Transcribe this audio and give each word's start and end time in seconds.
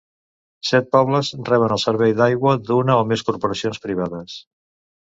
Set 0.69 0.87
pobles 0.95 1.29
reben 1.51 1.75
el 1.77 1.83
servei 1.85 2.17
d'aigua 2.23 2.57
d'una 2.71 2.99
o 3.05 3.07
més 3.13 3.27
corporacions 3.31 3.87
privades. 3.87 4.43